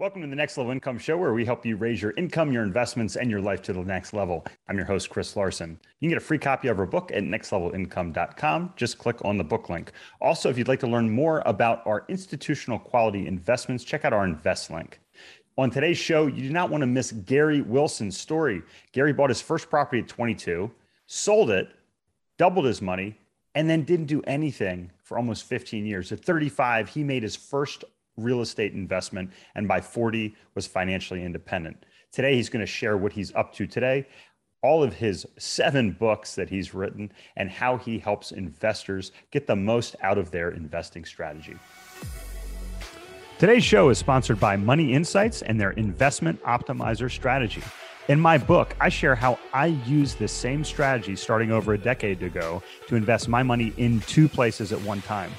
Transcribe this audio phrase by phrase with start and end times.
[0.00, 2.62] Welcome to the Next Level Income Show, where we help you raise your income, your
[2.62, 4.46] investments, and your life to the next level.
[4.68, 5.70] I'm your host, Chris Larson.
[5.98, 8.74] You can get a free copy of our book at nextlevelincome.com.
[8.76, 9.90] Just click on the book link.
[10.20, 14.24] Also, if you'd like to learn more about our institutional quality investments, check out our
[14.24, 15.00] invest link.
[15.56, 18.62] On today's show, you do not want to miss Gary Wilson's story.
[18.92, 20.70] Gary bought his first property at 22,
[21.06, 21.70] sold it,
[22.36, 23.18] doubled his money,
[23.56, 26.12] and then didn't do anything for almost 15 years.
[26.12, 27.82] At 35, he made his first
[28.18, 31.86] real estate investment, and by 40 was financially independent.
[32.12, 34.06] Today, he's going to share what he's up to today,
[34.62, 39.56] all of his seven books that he's written, and how he helps investors get the
[39.56, 41.56] most out of their investing strategy.
[43.38, 47.62] Today's show is sponsored by Money Insights and their investment optimizer strategy.
[48.08, 52.22] In my book, I share how I use this same strategy starting over a decade
[52.22, 55.30] ago to invest my money in two places at one time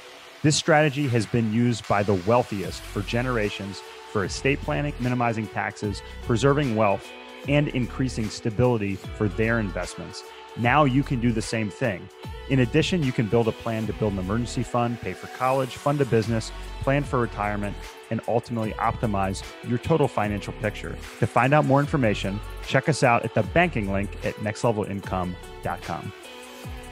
[0.42, 6.02] this strategy has been used by the wealthiest for generations for estate planning, minimizing taxes,
[6.22, 7.10] preserving wealth,
[7.48, 10.24] and increasing stability for their investments.
[10.56, 12.08] Now you can do the same thing.
[12.48, 15.76] In addition, you can build a plan to build an emergency fund, pay for college,
[15.76, 17.76] fund a business, plan for retirement,
[18.10, 20.96] and ultimately optimize your total financial picture.
[21.20, 26.12] To find out more information, check us out at the banking link at nextlevelincome.com.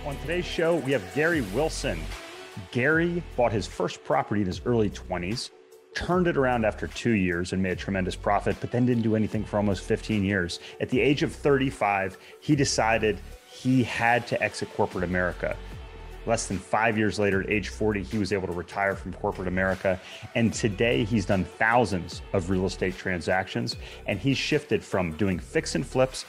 [0.06, 1.98] On today's show, we have Gary Wilson.
[2.72, 5.50] Gary bought his first property in his early 20s,
[5.94, 9.16] turned it around after two years and made a tremendous profit, but then didn't do
[9.16, 10.60] anything for almost 15 years.
[10.80, 15.56] At the age of 35, he decided he had to exit corporate America.
[16.26, 19.48] Less than five years later, at age 40, he was able to retire from corporate
[19.48, 19.98] America.
[20.34, 23.76] And today, he's done thousands of real estate transactions.
[24.06, 26.26] And he's shifted from doing fix and flips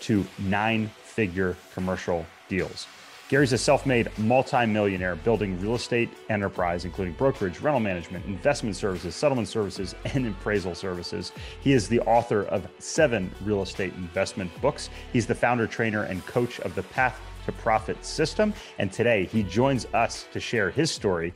[0.00, 2.86] to nine figure commercial deals.
[3.32, 9.14] Gary's a self made multimillionaire building real estate enterprise, including brokerage, rental management, investment services,
[9.14, 11.32] settlement services, and appraisal services.
[11.62, 14.90] He is the author of seven real estate investment books.
[15.14, 18.52] He's the founder, trainer, and coach of the Path to Profit system.
[18.78, 21.32] And today he joins us to share his story.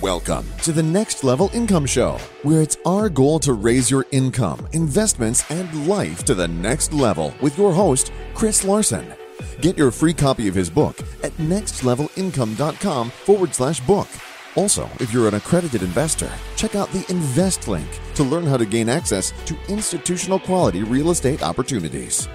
[0.00, 4.68] Welcome to the Next Level Income Show, where it's our goal to raise your income,
[4.70, 9.12] investments, and life to the next level with your host, Chris Larson.
[9.60, 14.08] Get your free copy of his book at nextlevelincome.com forward slash book.
[14.56, 18.64] Also, if you're an accredited investor, check out the Invest link to learn how to
[18.64, 22.28] gain access to institutional quality real estate opportunities.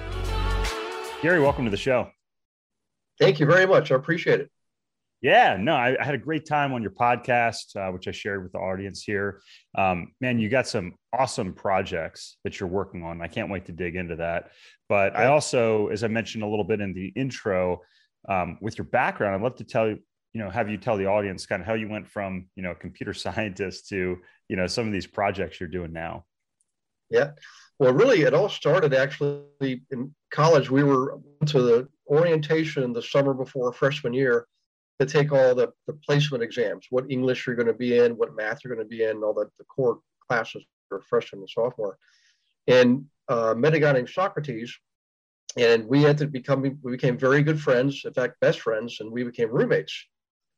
[1.22, 2.10] Gary, welcome to the show.
[3.18, 3.90] Thank you very much.
[3.90, 4.50] I appreciate it.
[5.22, 8.42] Yeah, no, I, I had a great time on your podcast, uh, which I shared
[8.42, 9.42] with the audience here.
[9.76, 13.20] Um, man, you got some awesome projects that you're working on.
[13.20, 14.52] I can't wait to dig into that.
[14.88, 17.82] But I also, as I mentioned a little bit in the intro,
[18.28, 19.98] um, with your background, I'd love to tell you,
[20.32, 22.74] you know, have you tell the audience kind of how you went from, you know,
[22.74, 26.24] computer scientist to, you know, some of these projects you're doing now.
[27.10, 27.32] Yeah.
[27.78, 30.70] Well, really, it all started actually in college.
[30.70, 34.46] We were to the orientation the summer before freshman year
[35.00, 38.36] to take all the, the placement exams, what English you're going to be in, what
[38.36, 41.96] math you're going to be in, all the, the core classes for freshman and sophomore.
[42.66, 44.76] And uh, met a guy named Socrates,
[45.56, 49.10] and we had to become we became very good friends, in fact, best friends, and
[49.10, 50.06] we became roommates.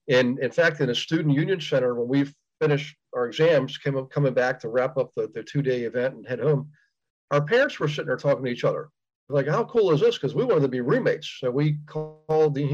[0.08, 2.30] And in fact, in a student union center, when we
[2.60, 6.14] finished our exams, came up, coming back to wrap up the, the two day event
[6.14, 6.68] and head home,
[7.30, 8.88] our parents were sitting there talking to each other.
[9.28, 10.16] Like, how cool is this?
[10.16, 11.38] Because we wanted to be roommates.
[11.38, 12.66] So we called the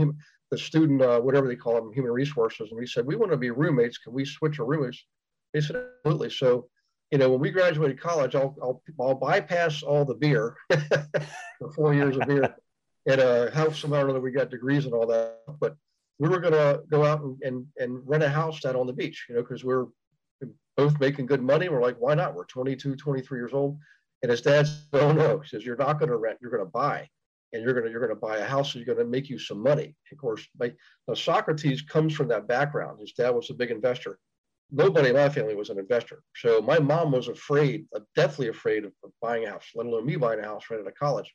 [0.50, 3.36] the student, uh, whatever they call them, human resources, and we said, we want to
[3.36, 3.98] be roommates.
[3.98, 5.04] Can we switch our roommates?
[5.52, 6.30] They said, absolutely.
[6.30, 6.68] So,
[7.10, 11.94] you know, when we graduated college, I'll, I'll, I'll bypass all the beer, the four
[11.94, 12.54] years of beer,
[13.06, 15.38] and uh, help somehow that we got degrees and all that.
[15.60, 15.76] But
[16.18, 18.92] we were going to go out and, and, and rent a house down on the
[18.92, 19.86] beach, you know, because we're
[20.76, 21.68] both making good money.
[21.68, 22.34] We're like, why not?
[22.34, 23.78] We're 22, 23 years old.
[24.22, 26.64] And his dad said, oh no, he says, you're not going to rent, you're going
[26.64, 27.08] to buy
[27.52, 29.94] and you're gonna you're gonna buy a house and you're gonna make you some money.
[30.12, 30.76] Of course, like
[31.06, 33.00] now Socrates comes from that background.
[33.00, 34.18] His dad was a big investor.
[34.70, 36.22] Nobody in my family was an investor.
[36.36, 40.04] So my mom was afraid, uh, deathly afraid of, of buying a house, let alone
[40.04, 41.32] me buying a house right out of college.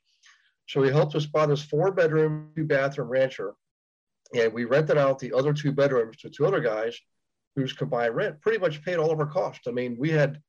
[0.67, 3.55] So he helped us buy this four bedroom, two bathroom rancher.
[4.35, 6.97] And we rented out the other two bedrooms to two other guys
[7.55, 9.67] whose combined rent pretty much paid all of our costs.
[9.67, 10.39] I mean, we had,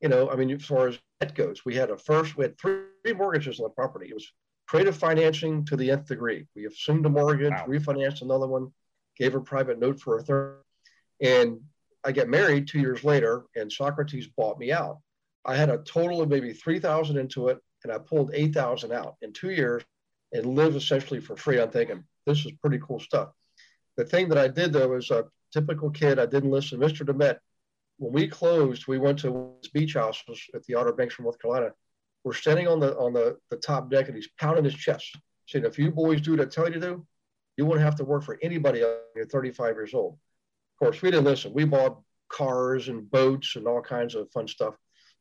[0.00, 2.58] you know, I mean, as far as debt goes, we had a first, we had
[2.58, 2.84] three
[3.14, 4.08] mortgages on the property.
[4.10, 4.30] It was
[4.66, 6.46] creative financing to the nth degree.
[6.54, 7.66] We assumed a mortgage, wow.
[7.66, 8.72] refinanced another one,
[9.16, 10.62] gave a private note for a third.
[11.20, 11.60] And
[12.04, 14.98] I get married two years later, and Socrates bought me out.
[15.44, 19.32] I had a total of maybe 3,000 into it, and I pulled 8,000 out in
[19.32, 19.82] two years
[20.32, 21.60] and lived essentially for free.
[21.60, 23.30] I'm thinking, this is pretty cool stuff.
[23.96, 26.18] The thing that I did though is a typical kid.
[26.18, 26.80] I didn't listen.
[26.80, 27.06] Mr.
[27.06, 27.38] Demet
[27.98, 31.72] when we closed, we went to beach houses at the Outer Banks from North Carolina.
[32.24, 35.16] We're standing on the on the, the top deck and he's pounding his chest,
[35.46, 37.06] saying, if you boys do what I tell you to do,
[37.56, 40.14] you won't have to work for anybody else you're 35 years old.
[40.14, 41.52] Of course, we didn't listen.
[41.52, 44.74] We bought cars and boats and all kinds of fun stuff.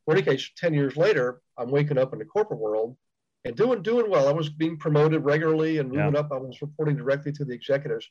[0.06, 2.98] But in any case, 10 years later, I'm waking up in the corporate world
[3.46, 4.28] and doing doing well.
[4.28, 6.20] I was being promoted regularly and moving yeah.
[6.20, 6.32] up.
[6.32, 8.10] I was reporting directly to the executives.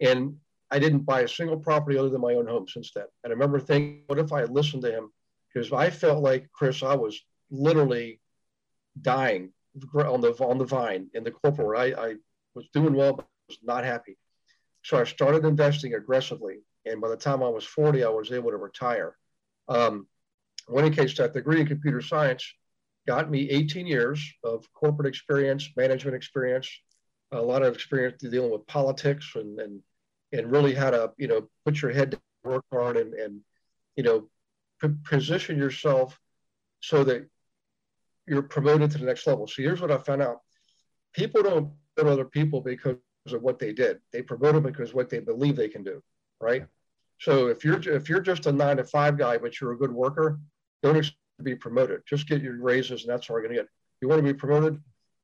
[0.00, 0.36] And
[0.70, 3.04] I didn't buy a single property other than my own home since then.
[3.22, 5.10] And I remember thinking, what if I had listened to him?
[5.52, 7.20] Because I felt like Chris, I was
[7.52, 8.20] literally
[9.00, 9.52] dying
[9.94, 11.94] on the on the vine in the corporate world.
[11.96, 12.14] I, I
[12.54, 14.16] was doing well, but was not happy.
[14.82, 16.60] So I started investing aggressively.
[16.84, 19.16] And by the time I was 40, I was able to retire.
[19.68, 20.08] Um,
[20.68, 22.44] in any case, that degree in computer science
[23.06, 26.68] got me 18 years of corporate experience, management experience,
[27.30, 29.80] a lot of experience dealing with politics and, and,
[30.32, 33.40] and really how to, you know, put your head to work hard and, and
[33.96, 34.28] you know,
[34.80, 36.18] p- position yourself
[36.80, 37.28] so that
[38.26, 39.46] you're promoted to the next level.
[39.46, 40.38] So here's what I found out.
[41.12, 42.96] People don't promote other people because
[43.26, 44.00] of what they did.
[44.12, 46.02] They promote them because what they believe they can do,
[46.40, 46.66] right?
[47.20, 49.92] So if you're if you're just a nine to five guy, but you're a good
[49.92, 50.40] worker,
[50.82, 52.02] don't expect to be promoted.
[52.08, 53.68] Just get your raises, and that's all you're going to get.
[54.00, 54.80] You want to be promoted,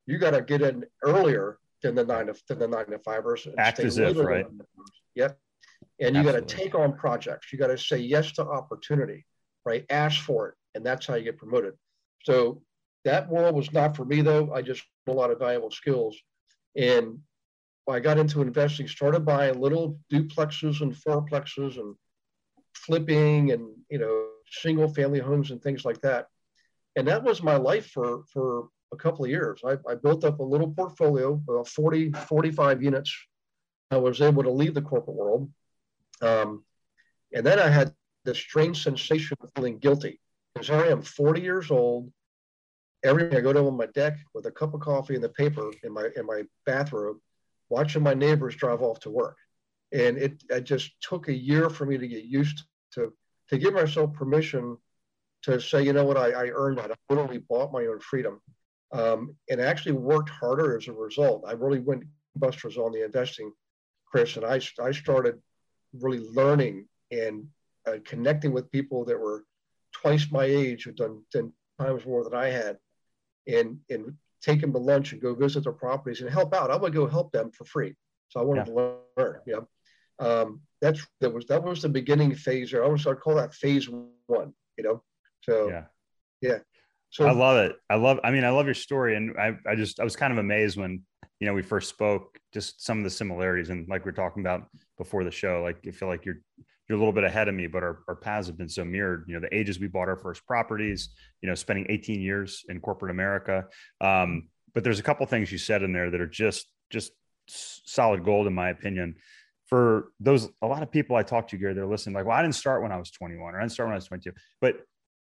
[0.06, 3.49] you got to get in earlier than the nine to than the nine to fivers.
[3.59, 4.47] Act as if, right?
[5.15, 5.39] Yep.
[6.00, 7.53] And you got to take on projects.
[7.53, 9.27] You got to say yes to opportunity,
[9.65, 9.85] right?
[9.91, 11.75] Ask for it, and that's how you get promoted.
[12.23, 12.62] So
[13.09, 14.53] that world was not for me though.
[14.53, 16.17] I just a lot of valuable skills,
[16.77, 17.19] and
[17.89, 21.95] I got into investing, started buying little duplexes and fourplexes and
[22.75, 26.27] flipping and you know single family homes and things like that.
[26.97, 29.61] And that was my life for for a couple of years.
[29.65, 33.15] I, I built up a little portfolio of 40, 45 units.
[33.91, 35.51] I was able to leave the corporate world.
[36.23, 36.65] Um,
[37.35, 37.95] and then I had
[38.25, 40.21] this strange sensation of feeling guilty
[40.55, 42.11] because I am 40 years old.
[43.05, 45.71] Every I go down on my deck with a cup of coffee and the paper
[45.85, 47.19] in my in my bathrobe
[47.69, 49.37] watching my neighbors drive off to work.
[49.93, 52.62] And it, it just took a year for me to get used
[52.93, 53.12] to,
[53.49, 54.77] to give myself permission
[55.43, 56.91] to say, you know what, I, I earned that.
[56.91, 58.41] I literally bought my own freedom
[58.93, 61.45] um, and actually worked harder as a result.
[61.47, 62.05] I really went
[62.37, 63.53] busters on the investing,
[64.06, 65.41] Chris, and I, I started
[65.93, 67.47] really learning and
[67.87, 69.45] uh, connecting with people that were
[69.93, 72.77] twice my age, who'd done 10 times more than I had,
[73.49, 76.71] and, and take them to lunch and go visit their properties and help out.
[76.71, 77.95] I would go help them for free.
[78.29, 78.75] So I wanted yeah.
[78.75, 79.41] to learn.
[79.47, 79.61] Yeah.
[80.21, 83.55] Um, that's that was that was the beginning phase or I was I call that
[83.55, 83.89] phase
[84.27, 85.03] one, you know.
[85.43, 85.85] So yeah.
[86.41, 86.59] Yeah.
[87.11, 87.77] So I love it.
[87.89, 90.33] I love I mean I love your story and I I just I was kind
[90.33, 91.03] of amazed when
[91.41, 94.43] you know we first spoke just some of the similarities and like we are talking
[94.43, 96.41] about before the show like I feel like you're
[96.88, 99.25] you're a little bit ahead of me, but our, our paths have been so mirrored.
[99.29, 101.11] You know, the ages we bought our first properties,
[101.43, 103.67] you know, spending 18 years in corporate America.
[104.00, 107.12] Um, but there's a couple things you said in there that are just just
[107.49, 109.17] solid gold in my opinion.
[109.67, 112.40] For those, a lot of people I talk to, Gary, they're listening like, well, I
[112.40, 114.32] didn't start when I was 21 or I didn't start when I was 22.
[114.62, 114.81] But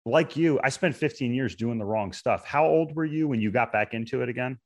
[0.05, 2.43] like you, I spent 15 years doing the wrong stuff.
[2.43, 4.59] How old were you when you got back into it again?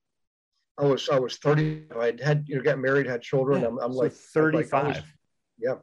[0.79, 1.87] I was I was 30.
[1.99, 3.61] I had you know got married, had children.
[3.61, 3.67] Yeah.
[3.67, 4.73] I'm, I'm so like 35.
[4.73, 5.03] I'm like, was,
[5.59, 5.75] yeah.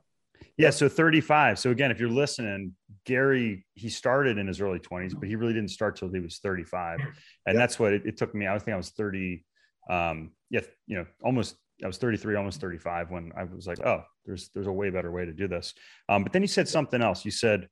[0.57, 1.59] Yeah, so 35.
[1.59, 2.73] So again, if you're listening,
[3.05, 6.39] Gary, he started in his early 20s, but he really didn't start till he was
[6.39, 7.01] 35.
[7.47, 8.49] And that's what it, it, took me.
[8.49, 9.45] I think I was 30.
[9.91, 14.03] Um, yeah, you know, almost I was 33, almost 35 when I was like, oh,
[14.25, 15.75] there's there's a way better way to do this.
[16.09, 17.25] Um, but then you said something else.
[17.25, 17.69] You said,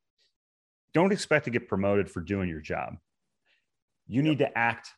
[0.92, 2.94] don't expect to get promoted for doing your job.
[4.06, 4.90] You need to act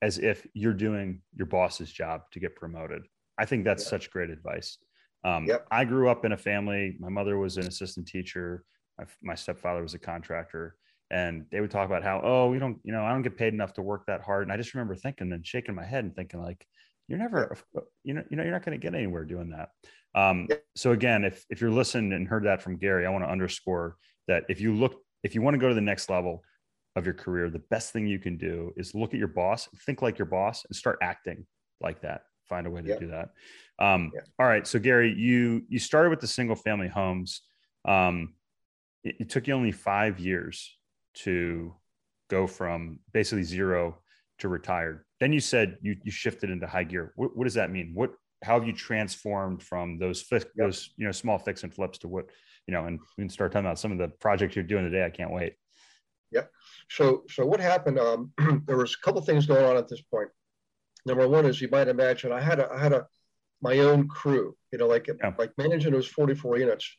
[0.00, 3.02] as if you're doing your boss's job to get promoted.
[3.38, 4.78] I think that's such great advice.
[5.24, 5.66] Um, yep.
[5.70, 6.96] I grew up in a family.
[6.98, 8.64] My mother was an assistant teacher.
[8.98, 10.76] My, my, stepfather was a contractor,
[11.10, 13.54] and they would talk about how, oh, we don't, you know, I don't get paid
[13.54, 14.44] enough to work that hard.
[14.44, 16.64] And I just remember thinking and shaking my head and thinking like,
[17.08, 17.56] you're never,
[18.02, 19.70] you know, you know, you're not going to get anywhere doing that.
[20.14, 20.64] Um, yep.
[20.76, 23.96] So again, if if you're listening and heard that from Gary, I want to underscore
[24.28, 26.42] that if you look, if you want to go to the next level
[26.96, 30.02] of your career, the best thing you can do is look at your boss, think
[30.02, 31.46] like your boss, and start acting
[31.80, 32.98] like that find a way to yeah.
[32.98, 33.30] do that.
[33.78, 34.20] Um, yeah.
[34.38, 34.66] All right.
[34.66, 37.42] So Gary, you, you started with the single family homes.
[37.84, 38.34] Um,
[39.02, 40.76] it, it, took you only five years
[41.14, 41.74] to
[42.30, 43.98] go from basically zero
[44.38, 45.04] to retired.
[45.20, 47.12] Then you said you, you shifted into high gear.
[47.16, 47.92] What, what does that mean?
[47.94, 50.66] What, how have you transformed from those, fix, yeah.
[50.66, 52.26] those, you know, small fix and flips to what,
[52.66, 55.04] you know, and we can start talking about some of the projects you're doing today.
[55.04, 55.54] I can't wait.
[56.30, 56.42] Yeah.
[56.90, 57.98] So, so what happened?
[57.98, 58.32] Um,
[58.66, 60.28] there was a couple things going on at this point.
[61.06, 63.06] Number one is you might imagine I had a, I had a
[63.60, 64.56] my own crew.
[64.72, 65.32] You know, like yeah.
[65.38, 66.90] like managing those 44 units.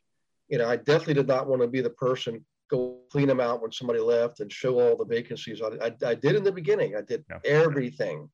[0.48, 3.62] You know, I definitely did not want to be the person go clean them out
[3.62, 5.62] when somebody left and show all the vacancies.
[5.62, 6.96] I, I, I did in the beginning.
[6.96, 7.40] I did yeah.
[7.46, 8.30] everything,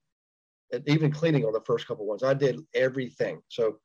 [0.87, 2.23] even cleaning on the first couple ones.
[2.23, 3.41] I did everything.
[3.49, 3.79] So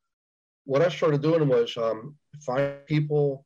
[0.65, 3.45] what I started doing was um, find people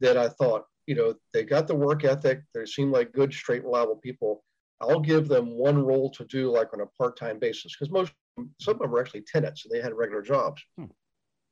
[0.00, 2.42] that I thought, you know, they got the work ethic.
[2.54, 4.44] They seem like good, straight, reliable people.
[4.80, 8.12] I'll give them one role to do like on a part-time basis because most
[8.60, 10.62] some of them were actually tenants and they had regular jobs.
[10.76, 10.86] Hmm.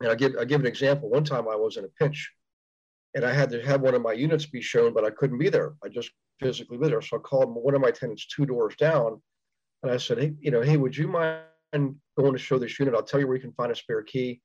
[0.00, 1.08] And I give I give an example.
[1.08, 2.30] One time I was in a pinch
[3.14, 5.48] and I had to have one of my units be shown, but I couldn't be
[5.48, 5.74] there.
[5.84, 6.10] I just
[6.40, 7.02] physically be there.
[7.02, 9.20] So I called one of my tenants two doors down,
[9.82, 12.94] and I said, "Hey, you know, hey, would you mind going to show this unit?
[12.94, 14.40] I'll tell you where you can find a spare key.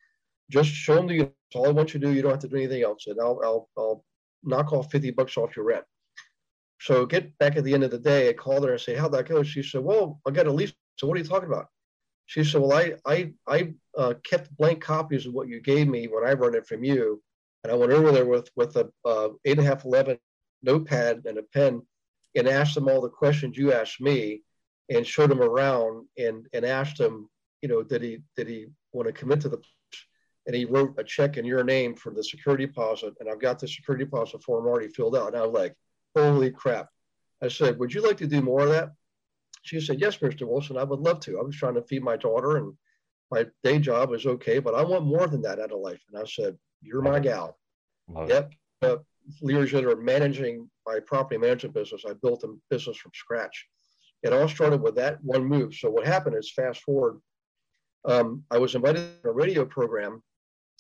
[0.50, 1.36] Just show them the unit.
[1.52, 2.14] That's all I want you to do.
[2.14, 4.06] You don't have to do anything else, and I'll I'll, I'll
[4.44, 5.86] knock off fifty bucks off your rent."
[6.80, 9.14] So get back at the end of the day, I called her and say, "How'd
[9.14, 11.68] that go?" She said, "Well, I got a lease." So what are you talking about?
[12.26, 16.08] She said, "Well, I I I uh, kept blank copies of what you gave me
[16.08, 17.22] when I run it from you."
[17.64, 20.20] And I went over there with with a uh, eight and a half eleven
[20.62, 21.82] notepad and a pen,
[22.36, 24.44] and asked them all the questions you asked me,
[24.90, 27.30] and showed them around and and asked him,
[27.62, 29.62] you know, did he did he want to commit to the
[30.46, 33.60] and he wrote a check in your name for the security deposit, and I've got
[33.60, 35.28] the security deposit form already filled out.
[35.28, 35.76] And I was like,
[36.24, 36.90] holy crap.
[37.42, 38.92] I said, would you like to do more of that?
[39.62, 40.48] She said, yes, Mr.
[40.48, 41.40] Wilson, I would love to.
[41.40, 42.74] I was trying to feed my daughter and
[43.32, 46.02] my day job is okay, but I want more than that out of life.
[46.12, 47.58] And I said, you're my gal.
[48.08, 48.54] Love yep.
[48.82, 48.98] Uh,
[49.42, 53.68] leadership or managing my property management business, I built a business from scratch.
[54.24, 55.76] It all started with that one move.
[55.76, 57.20] So what happened is, fast forward,
[58.06, 60.24] um, I was invited to a radio program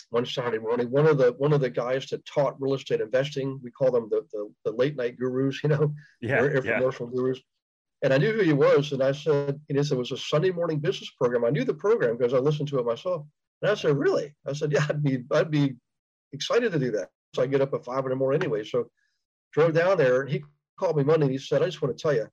[0.09, 0.89] one Saturday morning.
[0.89, 4.07] One of the one of the guys that taught real estate investing, we call them
[4.09, 7.15] the the, the late night gurus, you know, yeah, infomercial yeah.
[7.15, 7.39] gurus.
[8.03, 10.79] And I knew who he was, and I said, and it was a Sunday morning
[10.79, 11.43] business program.
[11.43, 13.25] I knew the program because I listened to it myself.
[13.61, 14.35] And I said, really?
[14.47, 15.75] I said, yeah, I'd be I'd be
[16.31, 17.09] excited to do that.
[17.35, 18.63] So I get up at five in the morning anyway.
[18.63, 18.89] So
[19.51, 20.21] drove down there.
[20.21, 20.43] And he
[20.79, 22.27] called me Monday and he said, I just want to tell you,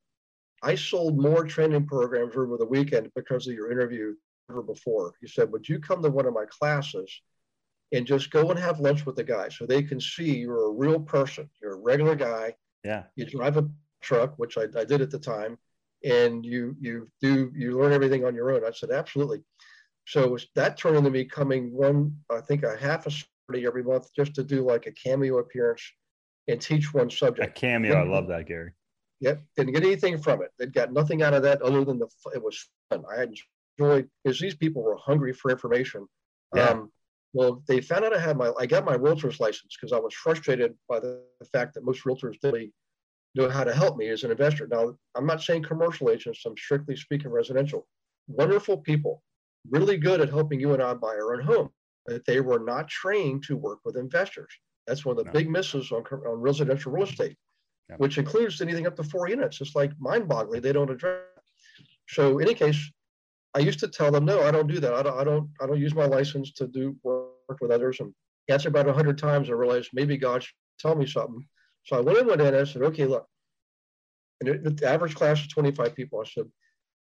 [0.63, 4.15] I sold more training programs over the weekend because of your interview
[4.51, 5.15] ever before.
[5.21, 7.11] He said, Would you come to one of my classes
[7.95, 10.73] and just go and have lunch with the guy so they can see you're a
[10.73, 11.49] real person.
[11.63, 12.55] You're a regular guy.
[12.83, 13.05] Yeah.
[13.15, 13.69] You drive a
[14.03, 15.57] truck, which I, I did at the time,
[16.05, 18.65] and you you do you learn everything on your own.
[18.65, 19.43] I said, absolutely.
[20.07, 24.09] So that turned into me coming one, I think a half a Saturday every month
[24.15, 25.83] just to do like a cameo appearance
[26.49, 27.49] and teach one subject.
[27.49, 28.73] A cameo, I love that, Gary.
[29.21, 30.51] Yep, didn't get anything from it.
[30.59, 33.05] They got nothing out of that other than the it was fun.
[33.11, 33.27] I
[33.79, 36.07] enjoyed because these people were hungry for information.
[36.55, 36.71] Yeah.
[36.71, 36.91] Um,
[37.35, 40.15] well, they found out I had my I got my realtor's license because I was
[40.15, 42.73] frustrated by the, the fact that most realtors didn't
[43.35, 44.69] know how to help me as an investor.
[44.69, 46.43] Now, I'm not saying commercial agents.
[46.47, 47.87] I'm strictly speaking residential.
[48.29, 49.23] Wonderful people,
[49.69, 51.71] really good at helping you and I buy our own home
[52.07, 54.53] that they were not trained to work with investors.
[54.87, 55.33] That's one of the no.
[55.33, 57.13] big misses on, on residential real mm-hmm.
[57.13, 57.37] estate,
[57.91, 57.97] yeah.
[57.97, 59.61] which includes anything up to four units.
[59.61, 60.61] It's like mind boggling.
[60.61, 61.23] They don't address.
[62.09, 62.93] So, in any case,
[63.55, 64.93] I used to tell them, no, I don't do that.
[64.95, 67.24] I don't, I don't, I don't use my license to do work
[67.61, 68.01] with others.
[68.01, 68.15] And
[68.49, 71.47] answered about a hundred times I realized maybe God should tell me something.
[71.85, 73.27] So I went in one day and I said, okay, look,
[74.41, 76.21] and the average class is 25 people.
[76.21, 76.45] I said,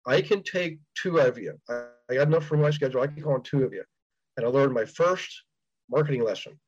[0.07, 1.59] I can take two of you.
[1.69, 3.03] I, I got enough for my schedule.
[3.03, 3.85] I can call on two of you
[4.39, 5.43] and I learned my first
[5.91, 6.59] marketing lesson.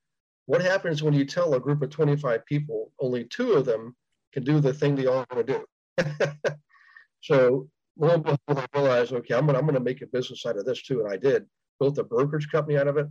[0.47, 3.95] What happens when you tell a group of 25 people only two of them
[4.33, 5.65] can do the thing they all want to do?
[7.21, 10.59] so lo and behold, I realized, okay, I'm gonna, I'm gonna make a business out
[10.59, 11.47] of this too, and I did.
[11.79, 13.07] Built a brokerage company out of it.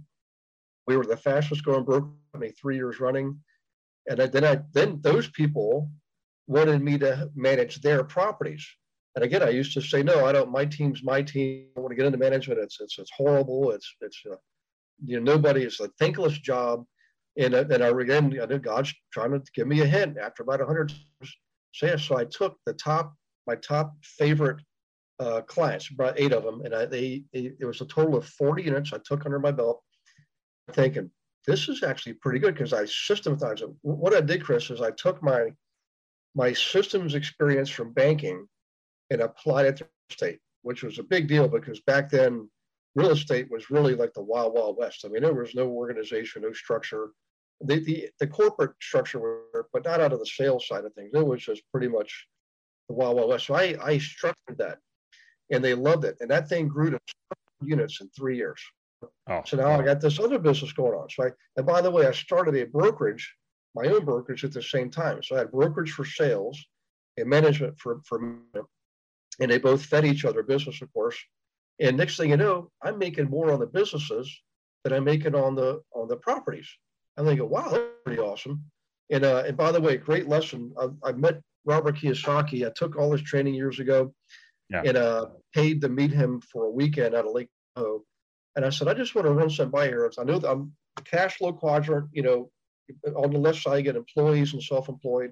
[0.88, 3.40] We were the fastest growing brokerage company three years running,
[4.10, 5.90] and then I then those people
[6.48, 8.66] wanted me to manage their properties.
[9.16, 10.52] And again, I used to say, no, I don't.
[10.52, 11.68] My team's my team.
[11.76, 12.60] I want to get into management.
[12.60, 13.72] It's it's, it's horrible.
[13.72, 14.36] It's it's uh,
[15.04, 15.64] you know nobody.
[15.64, 16.86] It's a thankless job.
[17.38, 20.44] And uh, and I again, I know God's trying to give me a hint after
[20.44, 20.94] about hundred
[21.74, 22.04] says.
[22.04, 23.14] So I took the top
[23.48, 24.62] my top favorite
[25.20, 28.26] uh, clients, about eight of them, and I, they, they it was a total of
[28.26, 29.82] forty units I took under my belt.
[30.74, 31.12] Thinking
[31.48, 33.70] this is actually pretty good because I systematized it.
[33.82, 35.52] What I did, Chris, is I took my
[36.36, 38.48] my systems experience from banking
[39.10, 42.48] and applied it to real estate, which was a big deal because back then
[42.96, 45.04] real estate was really like the wild, wild west.
[45.04, 47.10] I mean, there was no organization, no structure.
[47.62, 51.10] The, the, the corporate structure, were, but not out of the sales side of things.
[51.14, 52.28] It was just pretty much
[52.88, 53.48] the wild, wild west.
[53.48, 54.78] So I, I structured that
[55.50, 56.18] and they loved it.
[56.22, 57.00] And that thing grew to
[57.62, 58.62] units in three years.
[59.30, 59.80] Oh, so now wow.
[59.80, 61.10] I got this other business going on.
[61.10, 63.34] So I, and by the way, I started a brokerage,
[63.76, 65.22] my own brokerage at the same time.
[65.24, 66.64] So I had brokerage for sales
[67.18, 68.20] and management for, for
[69.40, 71.18] and they both fed each other business, of course.
[71.80, 74.30] And next thing you know, I'm making more on the businesses
[74.84, 76.68] than I'm making on the on the properties.
[77.18, 78.64] And they go, wow, that's pretty awesome.
[79.12, 80.74] And uh, and by the way, great lesson.
[80.80, 82.66] I, I met Robert Kiyosaki.
[82.66, 84.14] I took all his training years ago,
[84.70, 84.84] yeah.
[84.86, 88.04] and uh, paid to meet him for a weekend at a Lake Tahoe.
[88.60, 90.12] And I said, I just want to run some by here.
[90.20, 92.10] I know that I'm the cash flow quadrant.
[92.12, 92.52] You know,
[93.16, 95.32] on the left side, you get employees and self-employed.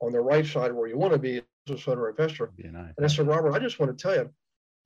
[0.00, 2.52] On the right side, where you want to be, business owner investor.
[2.56, 2.94] Nice.
[2.96, 4.30] And I said, Robert, I just want to tell you,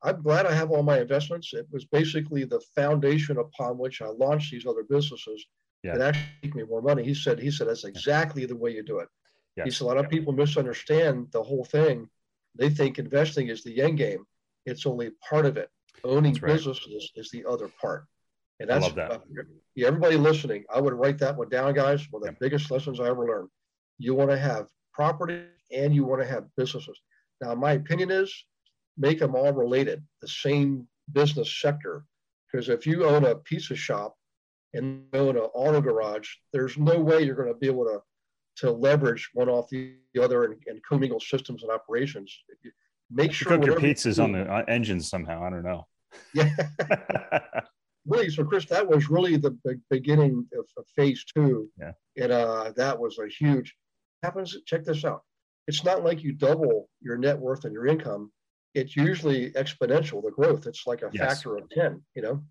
[0.02, 1.52] I'm glad I have all my investments.
[1.52, 5.44] It was basically the foundation upon which I launched these other businesses
[5.82, 5.98] yeah.
[5.98, 7.04] that actually make me more money.
[7.04, 9.08] He said, he said, that's exactly the way you do it.
[9.54, 9.64] Yes.
[9.66, 12.08] He said, a lot of people misunderstand the whole thing.
[12.54, 14.24] They think investing is the end game.
[14.64, 15.68] It's only part of it.
[16.04, 16.52] Owning right.
[16.52, 18.06] businesses is the other part.
[18.60, 19.12] And that's that.
[19.12, 19.18] uh,
[19.74, 20.64] yeah, everybody listening.
[20.72, 22.06] I would write that one down, guys.
[22.10, 23.48] One of the biggest lessons I ever learned.
[23.98, 26.98] You want to have property and you want to have businesses.
[27.40, 28.32] Now, my opinion is
[28.96, 32.04] make them all related, the same business sector.
[32.50, 34.14] Because if you own a pizza shop
[34.74, 38.00] and own an auto garage, there's no way you're going to be able to
[38.54, 42.44] to leverage one off the other and, and commingle systems and operations.
[43.12, 45.44] Make sure you cook your pizzas on the uh, engines somehow.
[45.44, 45.86] I don't know.
[46.34, 46.50] Yeah.
[48.06, 49.56] really, so Chris, that was really the
[49.90, 51.68] beginning of, of phase two.
[51.78, 51.92] Yeah.
[52.16, 53.74] And uh, that was a huge
[54.22, 54.56] happens.
[54.66, 55.22] Check this out.
[55.68, 58.32] It's not like you double your net worth and your income.
[58.74, 60.66] It's usually exponential, the growth.
[60.66, 61.26] It's like a yes.
[61.26, 62.42] factor of 10, you know?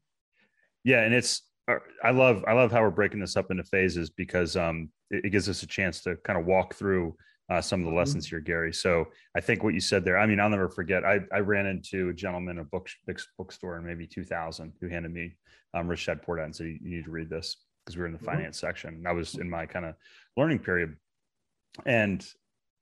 [0.83, 1.03] Yeah.
[1.03, 4.55] And it's, uh, I love, I love how we're breaking this up into phases because
[4.55, 7.15] um, it, it gives us a chance to kind of walk through
[7.51, 7.97] uh, some of the mm-hmm.
[7.97, 8.73] lessons here, Gary.
[8.73, 11.03] So I think what you said there, I mean, I'll never forget.
[11.03, 12.87] I, I ran into a gentleman in a book,
[13.37, 15.35] bookstore in maybe 2000 who handed me
[15.73, 18.07] um, Rich Dad Poor Dad and said, you, need to read this because we were
[18.07, 18.25] in the mm-hmm.
[18.27, 18.95] finance section.
[18.95, 19.95] And I was in my kind of
[20.37, 20.95] learning period.
[21.85, 22.25] And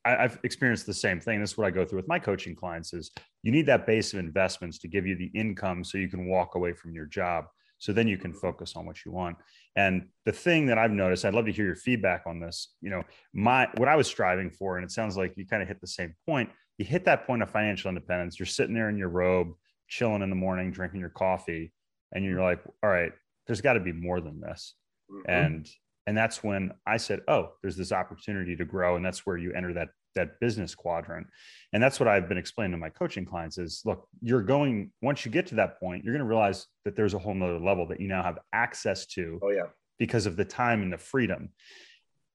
[0.06, 1.42] I, I've experienced the same thing.
[1.42, 3.10] This is what I go through with my coaching clients is
[3.42, 6.54] you need that base of investments to give you the income so you can walk
[6.54, 7.46] away from your job.
[7.80, 9.38] So then you can focus on what you want.
[9.76, 12.76] And the thing that I've noticed, I'd love to hear your feedback on this.
[12.82, 15.68] You know, my what I was striving for, and it sounds like you kind of
[15.68, 16.50] hit the same point.
[16.78, 18.38] You hit that point of financial independence.
[18.38, 19.54] You're sitting there in your robe,
[19.88, 21.74] chilling in the morning, drinking your coffee,
[22.12, 23.12] and you're like, all right,
[23.48, 24.76] there's got to be more than this.
[25.12, 25.32] Mm-hmm.
[25.32, 25.70] And
[26.06, 29.54] and that's when I said, oh, there's this opportunity to grow, and that's where you
[29.54, 31.28] enter that that business quadrant.
[31.74, 35.26] And that's what i've been explaining to my coaching clients is look you're going once
[35.26, 37.86] you get to that point you're going to realize that there's a whole nother level
[37.88, 39.68] that you now have access to oh yeah.
[39.98, 41.50] because of the time and the freedom.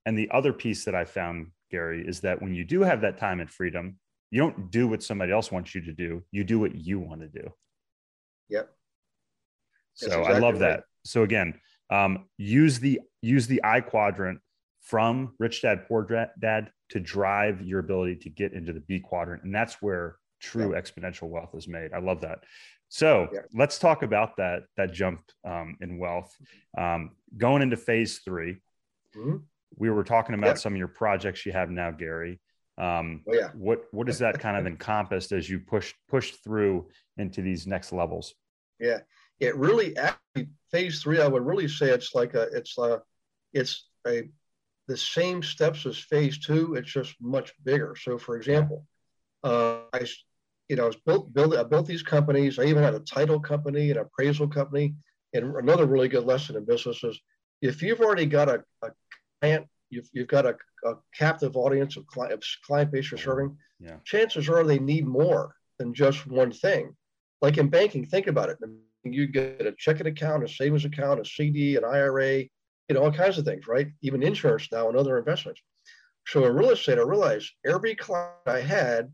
[0.07, 3.17] And the other piece that i found gary is that when you do have that
[3.17, 3.97] time and freedom
[4.31, 6.21] you don't do what somebody else wants you to do.
[6.31, 7.53] You do what you want to do.
[8.49, 8.69] Yep.
[9.93, 10.59] So exactly i love right.
[10.59, 11.53] that so again
[11.89, 14.39] um, use the use the i quadrant
[14.85, 16.07] from rich dad poor
[16.39, 20.73] dad to drive your ability to get into the b quadrant and that's where true
[20.73, 20.79] yeah.
[20.79, 22.39] exponential wealth is made i love that
[22.87, 23.39] so yeah.
[23.53, 26.33] let's talk about that that jump um, in wealth
[26.77, 28.53] um, going into phase 3
[29.17, 29.37] mm-hmm.
[29.77, 30.53] we were talking about yeah.
[30.53, 32.39] some of your projects you have now gary
[32.77, 33.49] um, oh, yeah.
[33.55, 37.91] what what does that kind of encompass as you push push through into these next
[37.91, 38.35] levels
[38.79, 38.99] yeah
[39.39, 43.01] it really actually phase three i would really say it's like a it's a
[43.51, 44.29] it's a
[44.87, 46.75] the same steps as phase two.
[46.75, 47.95] It's just much bigger.
[47.99, 48.85] So, for example,
[49.43, 50.05] uh, I,
[50.69, 52.59] you know, I was built, build, I built these companies.
[52.59, 54.95] I even had a title company, an appraisal company.
[55.33, 57.19] And another really good lesson in business is
[57.61, 58.89] if you've already got a, a
[59.41, 63.97] client, you've, you've got a, a captive audience of client, client base you're serving, yeah.
[64.05, 66.95] chances are they need more than just one thing.
[67.41, 68.57] Like in banking, think about it.
[69.03, 72.45] You get a checking account, a savings account, a CD, an IRA,
[72.89, 73.87] you know, all kinds of things, right?
[74.01, 75.61] Even insurance now and other investments.
[76.27, 79.11] So in real estate, I realized every client I had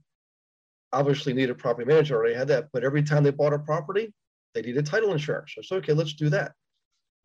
[0.94, 2.16] obviously needed a property manager.
[2.16, 4.14] I already had that, but every time they bought a property,
[4.54, 5.54] they needed title insurance.
[5.56, 6.54] So I said, okay, let's do that.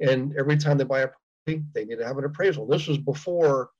[0.00, 2.66] And every time they buy a property, they need to have an appraisal.
[2.66, 3.70] This was before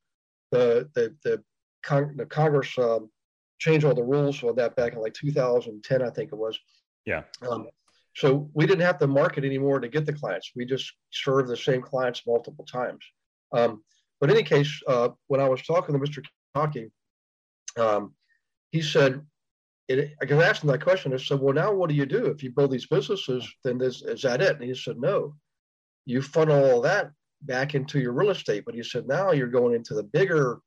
[0.51, 1.43] the the the,
[1.85, 3.11] Cong- the Congress um,
[3.59, 6.59] changed all the rules for that back in like 2010, I think it was.
[7.05, 7.23] Yeah.
[7.49, 7.69] Um,
[8.17, 10.53] so we didn't have to market anymore to get the clients.
[10.57, 13.05] We just served the same clients multiple times.
[13.53, 13.83] Um,
[14.21, 16.25] but in any case, uh, when I was talking to Mr.
[16.57, 16.91] Kiyosaki,
[17.79, 18.15] um,
[18.71, 19.21] he said,
[19.89, 21.13] it, I could ask him that question.
[21.13, 22.25] I said, well, now what do you do?
[22.25, 24.57] If you build these businesses, then this, is that it?
[24.57, 25.35] And he said, no,
[26.07, 27.11] you funnel all that
[27.43, 28.65] back into your real estate.
[28.65, 30.61] But he said, now you're going into the bigger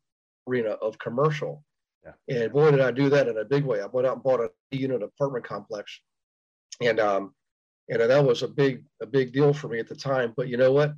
[0.47, 1.63] arena of commercial.
[2.05, 2.43] Yeah.
[2.43, 3.81] And boy, did I do that in a big way.
[3.81, 5.99] I went out and bought a unit apartment complex.
[6.79, 7.33] And um,
[7.89, 10.34] and that was a big a big deal for me at the time.
[10.38, 10.93] But you know what,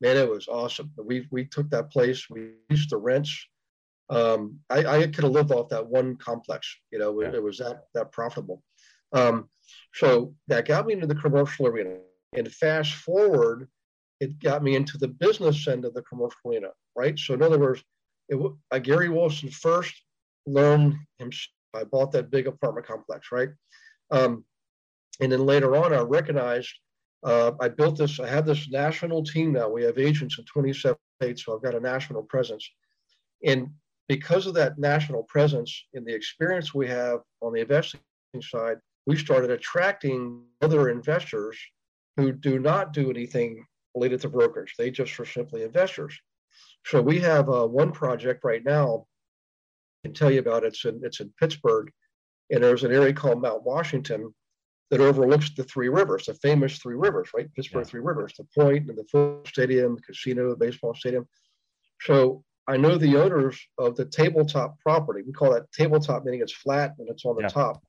[0.00, 0.90] man, it was awesome.
[1.02, 2.28] We we took that place.
[2.30, 3.46] We used the rents.
[4.10, 6.76] Um, I, I could have lived off that one complex.
[6.92, 7.28] You know, yeah.
[7.28, 8.62] it, it, was that that profitable.
[9.12, 9.48] Um,
[9.94, 11.96] so that got me into the commercial arena.
[12.36, 13.68] And fast forward,
[14.20, 17.18] it got me into the business end of the commercial arena, right?
[17.18, 17.82] So in other words,
[18.28, 18.38] it,
[18.70, 19.94] uh, Gary Wilson first
[20.46, 21.30] learned him.
[21.74, 23.50] I bought that big apartment complex, right?
[24.10, 24.44] Um,
[25.20, 26.72] and then later on, I recognized
[27.24, 28.20] uh, I built this.
[28.20, 29.68] I have this national team now.
[29.68, 32.68] We have agents in 27 states, so I've got a national presence.
[33.42, 33.68] And
[34.08, 38.00] because of that national presence and the experience we have on the investing
[38.42, 41.56] side, we started attracting other investors
[42.16, 44.72] who do not do anything related to brokers.
[44.76, 46.18] They just are simply investors.
[46.84, 49.06] So we have uh, one project right now.
[50.04, 50.68] I can tell you about it.
[50.68, 51.90] It's in, it's in Pittsburgh,
[52.50, 54.34] and there's an area called Mount Washington
[54.90, 57.52] that overlooks the three rivers, the famous three rivers, right?
[57.54, 57.90] Pittsburgh yeah.
[57.90, 61.26] Three Rivers, the Point and the football stadium, the casino, the baseball stadium.
[62.00, 65.22] So I know the owners of the tabletop property.
[65.26, 67.48] We call that tabletop, meaning it's flat and it's on the yeah.
[67.48, 67.82] top,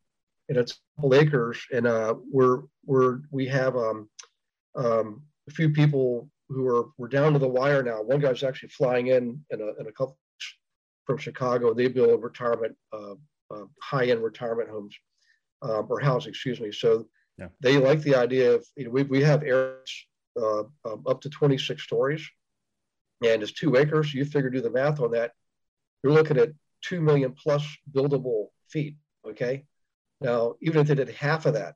[0.50, 0.80] and it's
[1.14, 1.60] acres.
[1.74, 4.10] And uh, we're we're we have um,
[4.76, 8.02] um, a few people who are we're down to the wire now.
[8.02, 10.18] One guy's actually flying in in a, in a couple
[11.06, 11.74] from Chicago.
[11.74, 13.16] They build retirement, uh,
[13.52, 14.96] uh, high end retirement homes
[15.62, 16.72] um, or housing, excuse me.
[16.72, 17.48] So yeah.
[17.62, 20.06] they like the idea of you know we we have areas
[20.40, 22.28] uh, um, up to 26 stories
[23.24, 24.14] and it's two acres.
[24.14, 25.32] You figure do the math on that.
[26.04, 28.98] You're looking at two million plus buildable feet.
[29.28, 29.66] Okay.
[30.22, 31.76] Now, even if they did half of that,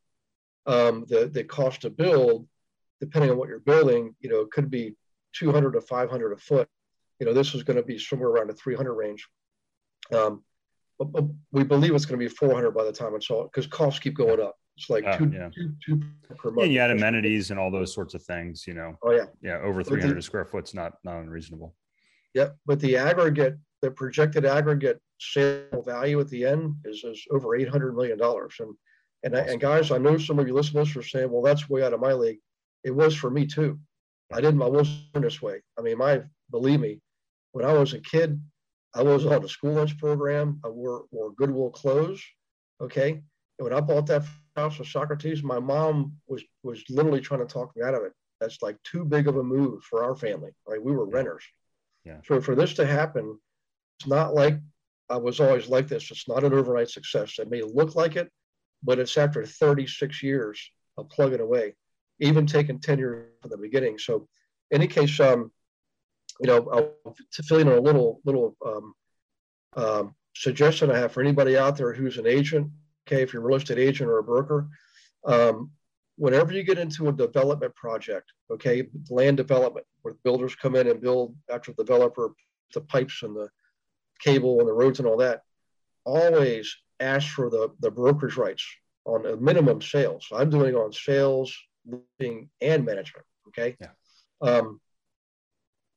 [0.65, 2.47] um, the the cost to build,
[2.99, 4.95] depending on what you're building, you know, it could be
[5.33, 6.67] 200 to 500 a foot.
[7.19, 9.27] You know, this is going to be somewhere around the 300 range.
[10.13, 10.43] Um,
[11.51, 14.15] we believe it's going to be 400 by the time it's all because costs keep
[14.15, 14.55] going up.
[14.77, 15.49] It's like two, yeah.
[15.53, 16.01] two, two
[16.37, 16.65] per month.
[16.65, 18.95] And you add amenities and all those sorts of things, you know.
[19.03, 19.25] Oh yeah.
[19.41, 21.75] Yeah, over 300 the, square foot's not not unreasonable.
[22.33, 27.55] Yep, but the aggregate, the projected aggregate sale value at the end is, is over
[27.55, 28.55] 800 million dollars.
[28.59, 28.73] And
[29.23, 29.49] and awesome.
[29.49, 31.99] and guys, I know some of you listeners are saying, well, that's way out of
[31.99, 32.39] my league.
[32.83, 33.79] It was for me too.
[34.31, 34.61] I didn't.
[34.61, 35.61] I wasn't this way.
[35.77, 37.01] I mean, my believe me,
[37.51, 38.41] when I was a kid,
[38.95, 40.59] I was on a school lunch program.
[40.65, 42.23] I wore, wore Goodwill clothes.
[42.81, 43.23] Okay, and
[43.59, 44.23] when I bought that
[44.55, 48.13] house of Socrates, my mom was was literally trying to talk me out of it.
[48.39, 50.51] That's like too big of a move for our family.
[50.67, 50.83] Right?
[50.83, 51.43] We were renters.
[52.05, 52.17] Yeah.
[52.25, 53.37] So for this to happen,
[53.99, 54.57] it's not like
[55.09, 56.09] I was always like this.
[56.11, 57.37] It's not an overnight success.
[57.39, 58.31] It may look like it,
[58.83, 61.75] but it's after 36 years of plugging away,
[62.19, 63.97] even taking 10 years from the beginning.
[63.97, 64.27] So,
[64.71, 65.51] in any case, um,
[66.39, 68.93] you know, I'll, to fill in a little little um,
[69.75, 72.71] um, suggestion I have for anybody out there who's an agent
[73.09, 74.67] okay, if you're a real estate agent or a broker,
[75.25, 75.71] um,
[76.15, 80.87] whenever you get into a development project, okay, land development, where the builders come in
[80.87, 82.33] and build after the developer,
[82.73, 83.49] the pipes and the
[84.19, 85.41] cable and the roads and all that,
[86.05, 88.65] always ask for the, the broker's rights
[89.05, 90.25] on a minimum sales.
[90.27, 93.75] So I'm doing on sales, living, and management, okay?
[93.79, 93.91] Yeah.
[94.41, 94.79] Um,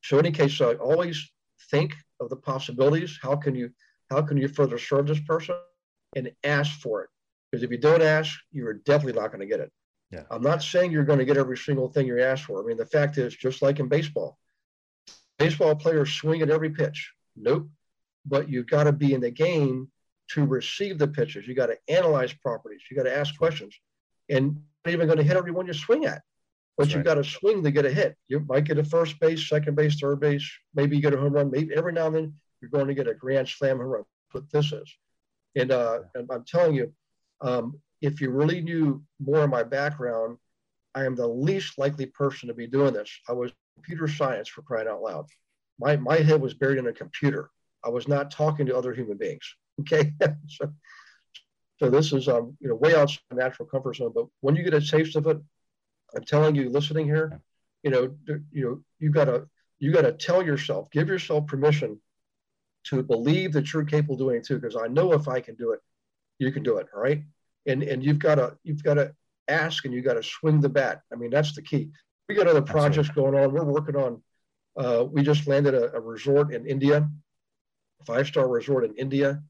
[0.02, 1.30] so in any case, uh, always
[1.70, 3.18] think of the possibilities.
[3.20, 3.70] How can you
[4.10, 5.54] how can you further serve this person?
[6.16, 7.10] and ask for it.
[7.50, 9.70] Because if you don't ask, you're definitely not going to get it.
[10.10, 10.22] Yeah.
[10.30, 12.62] I'm not saying you're going to get every single thing you ask for.
[12.62, 14.38] I mean, the fact is, just like in baseball,
[15.38, 17.12] baseball players swing at every pitch.
[17.36, 17.68] Nope.
[18.26, 19.90] But you've got to be in the game
[20.30, 21.46] to receive the pitches.
[21.46, 22.82] You got to analyze properties.
[22.90, 23.74] You got to ask questions.
[24.28, 26.22] And not even going to hit every one you swing at.
[26.78, 28.16] But you've got to swing to get a hit.
[28.28, 30.50] You might get a first base, second base, third base.
[30.74, 31.50] Maybe you get a home run.
[31.50, 34.04] Maybe every now and then you're going to get a grand slam home run.
[34.32, 34.96] That's what this is.
[35.54, 36.92] And, uh, and I'm telling you,
[37.42, 40.38] um, if you really knew more of my background,
[40.94, 43.10] I am the least likely person to be doing this.
[43.28, 45.26] I was computer science for crying out loud.
[45.78, 47.50] My, my head was buried in a computer.
[47.84, 49.44] I was not talking to other human beings.
[49.80, 50.12] Okay.
[50.48, 50.70] so,
[51.78, 54.12] so this is, um, you know, way outside natural comfort zone.
[54.14, 55.38] But when you get a taste of it,
[56.14, 57.40] I'm telling you, listening here,
[57.82, 59.48] you know, you know, you gotta,
[59.78, 62.00] you gotta tell yourself, give yourself permission
[62.84, 65.54] to believe that you're capable of doing it too, because I know if I can
[65.54, 65.80] do it,
[66.38, 66.86] you can do it.
[66.94, 67.22] All right.
[67.66, 69.14] And and you've got to you've got to
[69.48, 71.02] ask and you got to swing the bat.
[71.12, 71.90] I mean, that's the key.
[72.28, 73.32] We got other projects Absolutely.
[73.32, 73.52] going on.
[73.52, 74.22] We're working on.
[74.76, 77.08] Uh, we just landed a, a resort in India,
[78.06, 79.42] five star resort in India.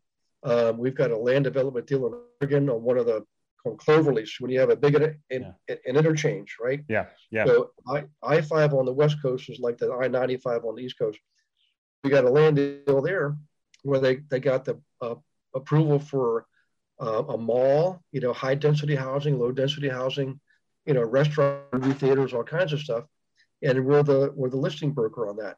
[0.43, 3.25] Um, we've got a land development deal in Oregon on one of the
[3.63, 5.77] called Cloverleaf when you have a big in, in, yeah.
[5.87, 6.83] an interchange, right?
[6.89, 7.47] Yeah, yeah.
[7.47, 10.75] So I I five on the west coast is like the I ninety five on
[10.75, 11.19] the east coast
[12.03, 13.37] we got a land deal there
[13.83, 15.15] where they, they got the uh,
[15.55, 16.47] approval for
[17.01, 20.41] uh, a mall, you know, high density housing, low density housing,
[20.87, 23.05] you know, restaurant, movie theaters, all kinds of stuff.
[23.63, 25.57] And we're the, we're the listing broker on that.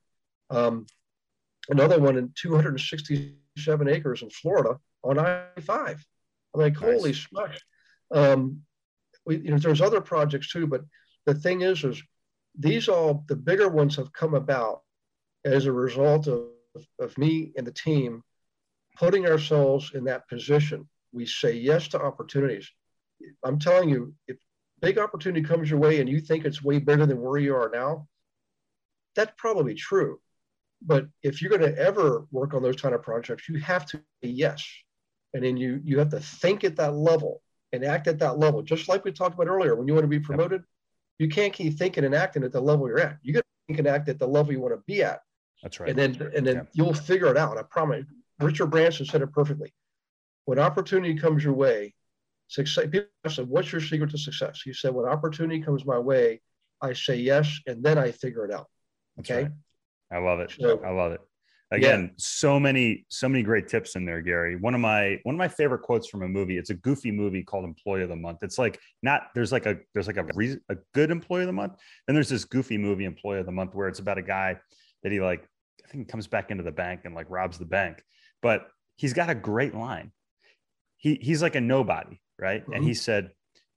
[0.51, 0.87] Um,
[1.69, 5.99] another one in 267 acres in Florida on I-5.
[6.55, 7.19] I'm like, holy nice.
[7.19, 7.61] smokes.
[8.15, 8.63] Um,
[9.27, 10.83] we, you know, there's other projects too, but
[11.27, 12.03] the thing is, is
[12.59, 14.83] these all, the bigger ones have come about
[15.45, 16.49] as a result of
[16.99, 18.23] of, me and the team
[18.97, 20.89] putting ourselves in that position.
[21.13, 22.69] We say yes to opportunities.
[23.45, 24.37] I'm telling you, if
[24.81, 27.71] big opportunity comes your way and you think it's way bigger than where you are
[27.73, 28.09] now,
[29.15, 30.21] that's probably true.
[30.83, 33.99] But if you're going to ever work on those kind of projects, you have to
[34.23, 34.67] say yes.
[35.33, 37.43] And then you you have to think at that level
[37.75, 38.63] and act at that level.
[38.63, 40.63] Just like we talked about earlier, when you want to be promoted,
[41.19, 43.19] you can't keep thinking and acting at the level you're at.
[43.23, 45.21] You got to think and act at the level you want to be at.
[45.63, 45.91] That's right.
[45.91, 46.63] And then and then yeah.
[46.73, 47.59] you'll figure it out.
[47.59, 48.05] I promise.
[48.41, 49.73] Richard Branson said it perfectly.
[50.45, 51.95] When opportunity comes your way,
[52.49, 52.87] success.
[52.91, 56.43] People said, "What's your secret to success?" He said, "When opportunity comes my way,
[56.81, 58.69] I say yes, and then I figure it out."
[59.21, 59.45] Okay.
[59.45, 59.53] Right.
[60.11, 60.53] I love it.
[60.59, 61.21] So, I love it.
[61.75, 62.11] Again, yeah.
[62.17, 64.57] so many, so many great tips in there, Gary.
[64.57, 66.59] One of my one of my favorite quotes from a movie.
[66.59, 68.39] It's a goofy movie called Employee of the Month.
[68.43, 71.53] It's like not there's like a there's like a reason, a good Employee of the
[71.53, 71.75] Month.
[72.07, 74.59] Then there's this goofy movie Employee of the Month where it's about a guy
[75.03, 75.49] that he like
[75.85, 78.03] I think comes back into the bank and like robs the bank,
[78.43, 80.13] but he's got a great line.
[80.97, 82.63] He he's like a nobody, right?
[82.63, 82.73] Mm-hmm.
[82.73, 83.31] And he said,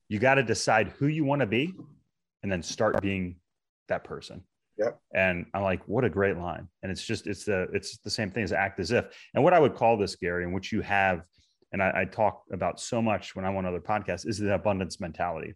[0.08, 1.74] "You got to decide who you want to be,
[2.44, 3.38] and then start being
[3.88, 4.44] that person."
[4.78, 5.00] Yep.
[5.14, 6.68] And I'm like, what a great line.
[6.84, 9.06] And it's just, it's the, it's the same thing as act as if.
[9.34, 11.24] And what I would call this, Gary, and which you have,
[11.72, 15.00] and I, I talk about so much when I'm on other podcasts, is the abundance
[15.00, 15.56] mentality.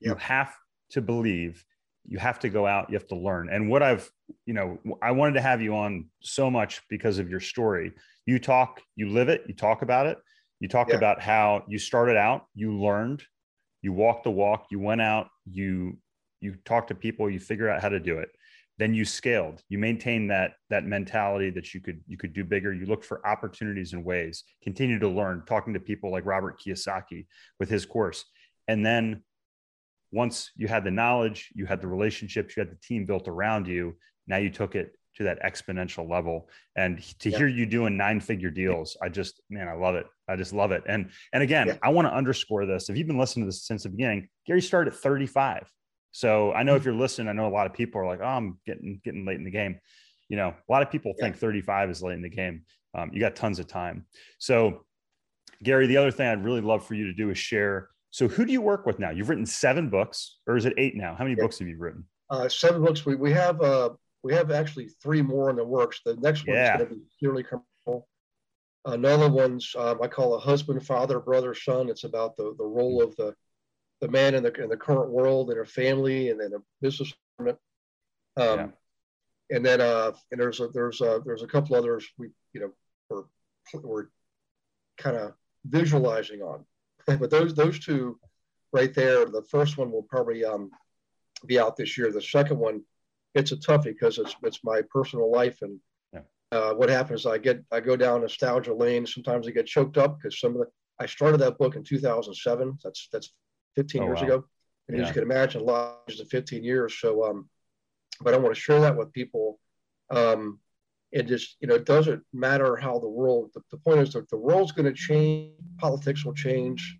[0.00, 0.10] Yep.
[0.10, 0.54] You have
[0.90, 1.64] to believe,
[2.06, 3.48] you have to go out, you have to learn.
[3.50, 4.10] And what I've,
[4.46, 7.92] you know, I wanted to have you on so much because of your story.
[8.26, 10.18] You talk, you live it, you talk about it.
[10.60, 13.22] You talk about how you started out, you learned,
[13.80, 15.98] you walked the walk, you went out, you
[16.40, 18.30] you talk to people you figure out how to do it
[18.78, 19.62] then you scaled.
[19.68, 22.72] You maintain that that mentality that you could you could do bigger.
[22.72, 24.44] You look for opportunities and ways.
[24.62, 27.26] Continue to learn talking to people like robert kiyosaki
[27.58, 28.24] with his course.
[28.68, 29.24] And then
[30.12, 33.66] once you had the knowledge you had the relationships you had the team built around
[33.66, 33.94] you
[34.26, 36.48] now you took it to that exponential level.
[36.76, 37.38] And to yeah.
[37.38, 40.06] hear you doing nine figure deals i just man i love it.
[40.28, 40.84] I just love it.
[40.86, 41.76] And and again yeah.
[41.82, 42.88] i want to underscore this.
[42.88, 45.68] If you've been listening to this since the beginning gary started at 35
[46.18, 46.90] so I know if mm-hmm.
[46.90, 49.36] you're listening, I know a lot of people are like, "Oh, I'm getting getting late
[49.36, 49.78] in the game."
[50.28, 52.62] You know, a lot of people think 35 is late in the game.
[52.92, 54.04] Um, you got tons of time.
[54.38, 54.84] So,
[55.62, 57.90] Gary, the other thing I'd really love for you to do is share.
[58.10, 59.10] So, who do you work with now?
[59.10, 61.14] You've written seven books, or is it eight now?
[61.14, 61.44] How many yeah.
[61.44, 62.04] books have you written?
[62.28, 63.06] Uh, seven books.
[63.06, 63.90] We we have uh,
[64.24, 66.00] we have actually three more in the works.
[66.04, 66.72] The next one yeah.
[66.72, 68.08] is going to be purely commercial.
[68.84, 71.88] Another one's um, I call a husband, father, brother, son.
[71.88, 73.34] It's about the the role of the
[74.00, 77.12] the man in the in the current world and her family and then a business.
[77.40, 77.56] Um,
[78.36, 78.68] yeah.
[79.50, 82.72] And then uh, and there's a there's a there's a couple others we you know
[83.10, 83.24] we're
[83.82, 84.06] we're
[84.98, 85.32] kind of
[85.64, 86.64] visualizing on,
[87.06, 88.18] but those those two
[88.72, 89.24] right there.
[89.24, 90.70] The first one will probably um,
[91.46, 92.12] be out this year.
[92.12, 92.82] The second one,
[93.34, 95.80] it's a toughie because it's it's my personal life and
[96.12, 96.20] yeah.
[96.52, 97.26] uh, what happens.
[97.26, 99.06] I get I go down nostalgia lane.
[99.06, 100.66] Sometimes I get choked up because some of the
[101.00, 102.78] I started that book in 2007.
[102.82, 103.32] That's that's
[103.78, 104.26] 15 oh, years wow.
[104.26, 104.44] ago.
[104.88, 105.02] And yeah.
[105.02, 106.98] as you can imagine, a lot in 15 years.
[106.98, 107.48] So, um,
[108.20, 109.60] but I want to share that with people.
[110.10, 110.58] Um,
[111.12, 114.28] it just, you know, it doesn't matter how the world, the, the point is that
[114.30, 116.98] the world's going to change, politics will change,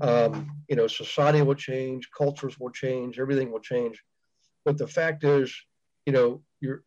[0.00, 4.02] um, you know, society will change, cultures will change, everything will change.
[4.64, 5.54] But the fact is,
[6.04, 6.82] you know, you're,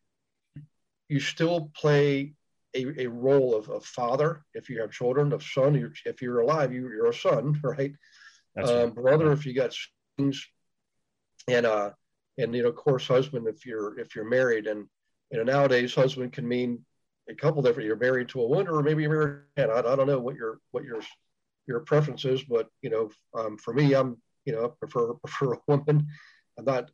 [1.09, 2.33] you still play
[2.75, 6.41] a, a role of, of father if you have children, of son, you're, if you're
[6.41, 7.93] alive, you, you're a son, right?
[8.57, 10.45] Um, brother if you got siblings,
[11.47, 11.91] and uh,
[12.37, 14.87] and you know, of course, husband if you're if you're married, and
[15.31, 16.83] you know, nowadays husband can mean
[17.29, 17.87] a couple different.
[17.87, 19.41] You're married to a woman, or maybe you're married.
[19.57, 21.01] And I, I don't know what your what your
[21.67, 25.59] your preference is, but you know, um, for me, I'm you know prefer prefer a
[25.67, 26.07] woman.
[26.57, 26.91] I'm not.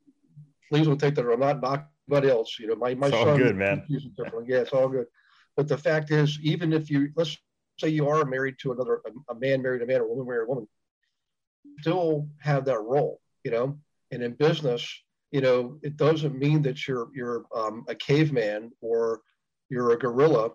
[0.70, 1.26] Please don't take that.
[1.26, 2.58] I'm not knocking anybody else.
[2.60, 3.28] You know, my my it's son.
[3.28, 3.84] All good, man.
[3.88, 5.08] Yeah, it's all good.
[5.56, 7.38] But the fact is, even if you let's
[7.80, 10.28] say you are married to another a, a man married a man or a woman
[10.28, 10.68] married a woman,
[11.80, 13.78] still have that role, you know.
[14.12, 14.88] And in business,
[15.32, 19.22] you know, it doesn't mean that you're you're um, a caveman or
[19.70, 20.52] you're a gorilla.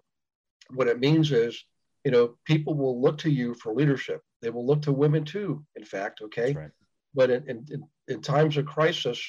[0.71, 1.63] What it means is,
[2.05, 4.23] you know, people will look to you for leadership.
[4.41, 5.65] They will look to women too.
[5.77, 6.53] In fact, okay.
[6.53, 6.71] Right.
[7.15, 9.23] But in, in, in times of crisis,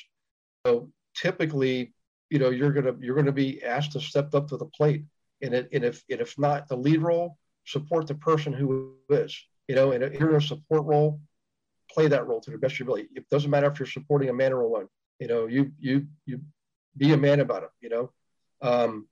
[0.65, 1.93] you know, typically,
[2.29, 5.03] you know, you're gonna you're gonna be asked to step up to the plate.
[5.41, 9.37] And, it, and if and if not the lead role, support the person who is.
[9.67, 11.19] You know, and if you're in a support role,
[11.93, 13.09] play that role to the best of your ability.
[13.15, 14.89] It doesn't matter if you're supporting a man or a woman.
[15.19, 16.41] You know, you you you
[16.97, 17.69] be a man about it.
[17.81, 18.11] You know,
[18.61, 19.07] um,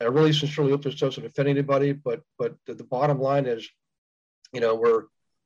[0.00, 3.68] I really sincerely hope this doesn't offend anybody, but but the, the bottom line is,
[4.52, 5.04] you know, we're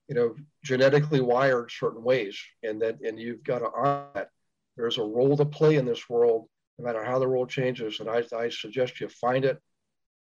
[0.09, 4.31] you know genetically wired certain ways, and that and you've got to honor that.
[4.77, 6.49] There's a role to play in this world,
[6.79, 9.61] no matter how the world changes, and I I suggest you find it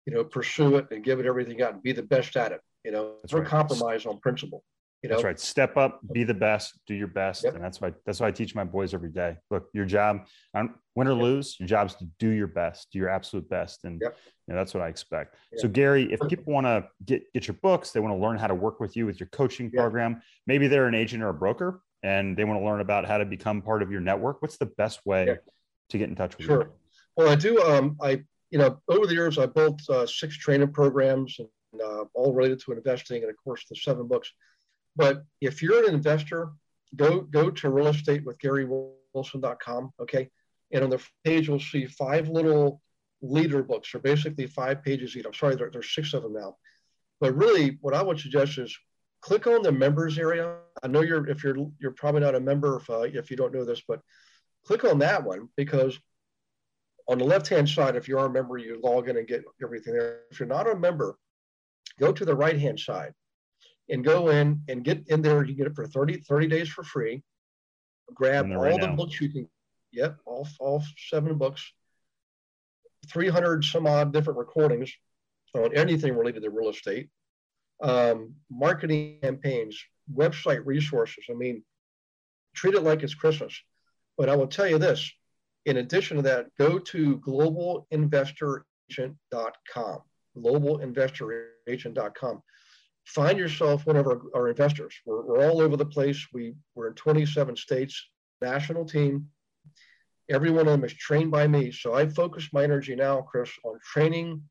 [0.09, 2.63] you know, pursue it and give it everything out and be the best at it.
[2.83, 3.51] You know, That's never right.
[3.51, 4.65] compromise on principle.
[5.03, 5.39] You know, That's right.
[5.39, 7.55] Step up, be the best, do your best, Yep.
[7.55, 9.37] and that's why that's why I teach my boys every day.
[9.49, 11.23] Look, your job, um, win or Yep.
[11.23, 14.17] lose, your job is to do your best, do your absolute best, and Yep.
[14.49, 15.37] you know, that's what I expect.
[15.57, 18.49] So, Gary, if people want to get get your books, they want to learn how
[18.49, 20.21] to work with you with your coaching program.
[20.49, 23.25] Maybe they're an agent or a broker, and they want to learn about how to
[23.25, 24.43] become part of your network.
[24.43, 25.39] What's the best way
[25.91, 26.63] to get in touch with Sure.
[26.65, 26.73] you?
[27.17, 27.63] Well, I do.
[27.63, 32.05] Um, I, you know, over the years, I built uh, six training programs and uh,
[32.15, 34.33] all related to investing, and of course, the seven books.
[34.99, 36.51] But if you're an investor,
[36.97, 38.37] go go to real estate with.
[38.45, 40.29] Okay,
[40.73, 42.83] and on the page you'll see five little
[43.23, 43.93] leader books.
[43.93, 45.25] They're basically five pages each.
[45.25, 46.57] I'm sorry, there, there's six of them now.
[47.21, 48.77] But really, what I would suggest is
[49.21, 50.57] click on the members area.
[50.83, 53.55] I know you're if you're you're probably not a member if uh, if you don't
[53.55, 54.01] know this, but
[54.67, 55.97] click on that one because
[57.07, 59.45] on the left hand side, if you are a member, you log in and get
[59.63, 60.23] everything there.
[60.33, 61.17] If you're not a member,
[62.01, 63.15] go to the right hand side
[63.89, 65.45] and go in and get in there.
[65.45, 67.23] You get it for 30, 30 days for free.
[68.15, 68.97] Grab all right the now.
[68.97, 69.49] books you can.
[69.93, 71.73] Yep, all, all seven books.
[73.09, 74.93] 300 some odd different recordings
[75.55, 77.09] on anything related to real estate,
[77.83, 81.25] um, marketing campaigns, website resources.
[81.31, 81.63] I mean,
[82.55, 83.59] treat it like it's Christmas.
[84.19, 85.11] But I will tell you this
[85.69, 89.99] in addition to that, go to globalinvestoragent.com.
[90.37, 92.43] Globalinvestoragent.com.
[93.09, 94.95] Find yourself one of our, our investors.
[95.07, 96.27] We're, we're all over the place.
[96.33, 98.07] We, we're in 27 states,
[98.43, 99.29] national team.
[100.29, 101.73] Every one of them is trained by me.
[101.73, 104.43] So I focus my energy now, Chris, on training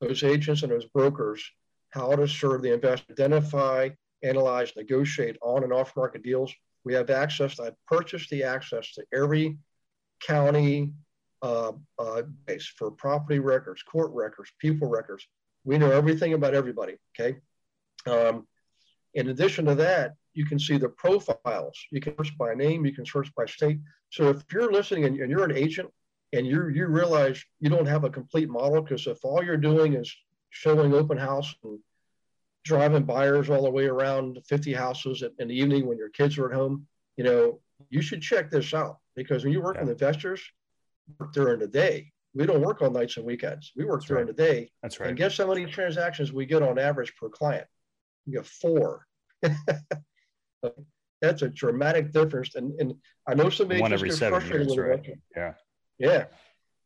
[0.00, 1.42] those agents and those brokers
[1.90, 3.88] how to serve the investor, identify,
[4.22, 6.52] analyze, negotiate on and off market deals.
[6.84, 7.58] We have access.
[7.58, 9.58] I purchased the access to every
[10.20, 10.92] county
[11.42, 15.26] uh, uh, base for property records, court records, people records.
[15.64, 16.96] We know everything about everybody.
[17.18, 17.38] Okay.
[18.06, 18.46] Um,
[19.14, 21.78] in addition to that, you can see the profiles.
[21.92, 22.84] You can search by name.
[22.84, 23.78] You can search by state.
[24.10, 25.88] So if you're listening and, and you're an agent
[26.32, 29.94] and you you realize you don't have a complete model because if all you're doing
[29.94, 30.12] is
[30.50, 31.78] showing open house and
[32.64, 36.48] driving buyers all the way around 50 houses in the evening when your kids are
[36.50, 36.86] at home,
[37.16, 39.82] you know, you should check this out because when you work Yeah.
[39.82, 40.40] with investors,
[41.18, 42.10] work during the day.
[42.36, 43.70] We don't work on nights and weekends.
[43.76, 44.36] We work That's during right.
[44.36, 44.72] the day.
[44.82, 45.10] That's right.
[45.10, 47.66] And guess how many transactions we get on average per client?
[48.26, 49.06] We get four.
[51.20, 52.54] That's a dramatic difference.
[52.54, 52.94] And, and
[53.26, 55.06] I know some One get frustrated years, with right?
[55.06, 55.18] it.
[55.36, 55.54] Yeah.
[55.98, 56.24] Yeah.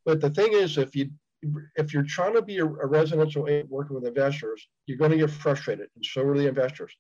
[0.04, 1.10] But the thing is, if you
[1.76, 5.16] if you're trying to be a, a residential agent working with investors, you're going to
[5.16, 6.92] get frustrated, and so are the investors.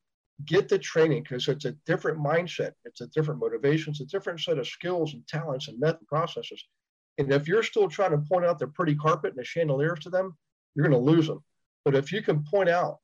[0.44, 4.40] Get the training because it's a different mindset, it's a different motivation, it's a different
[4.40, 6.62] set of skills and talents and method processes.
[7.18, 10.10] And if you're still trying to point out the pretty carpet and the chandeliers to
[10.10, 10.36] them,
[10.74, 11.42] you're going to lose them.
[11.84, 12.98] But if you can point out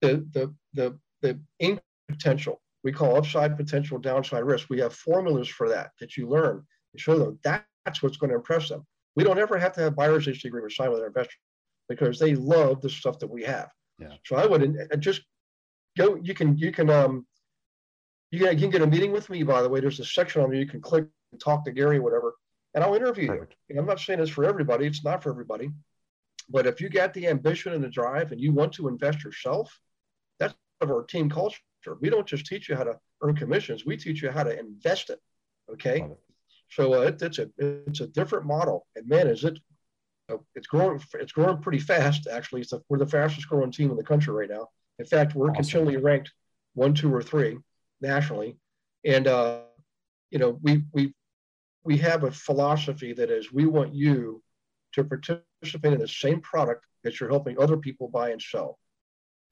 [0.00, 4.68] the the the the ink potential, we call upside potential, downside risk.
[4.70, 7.38] We have formulas for that that you learn and show them.
[7.42, 8.86] That's what's going to impress them.
[9.16, 11.34] We don't ever have to have buyer's agent agreement signed with our investor
[11.88, 13.68] because they love the stuff that we have.
[13.98, 14.14] Yeah.
[14.24, 15.22] So I would uh, just
[15.96, 16.16] go.
[16.22, 17.26] You can you can um
[18.30, 19.42] you can, you can get a meeting with me.
[19.42, 21.98] By the way, there's a section on there you can click and talk to Gary,
[21.98, 22.34] whatever,
[22.74, 23.56] and I'll interview Perfect.
[23.68, 23.74] you.
[23.74, 24.86] And I'm not saying it's for everybody.
[24.86, 25.70] It's not for everybody.
[26.48, 29.78] But if you got the ambition and the drive, and you want to invest yourself,
[30.38, 31.60] that's of our team culture.
[32.00, 33.86] We don't just teach you how to earn commissions.
[33.86, 35.20] We teach you how to invest it.
[35.72, 36.02] Okay.
[36.02, 36.18] It.
[36.70, 39.58] So uh, it, it's a it's a different model, and man, is it
[40.30, 42.26] uh, it's growing it's growing pretty fast.
[42.26, 44.68] Actually, it's the, we're the fastest growing team in the country right now.
[44.98, 45.62] In fact, we're Awesome.
[45.62, 46.32] continually ranked
[46.74, 47.58] one, two, or three
[48.00, 48.58] nationally,
[49.04, 49.60] and uh,
[50.30, 51.14] you know we we
[51.84, 54.42] we have a philosophy that is we want you
[54.92, 58.78] to participate in the same product that you're helping other people buy and sell.